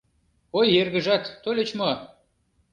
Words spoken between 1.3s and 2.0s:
тольыч мо?»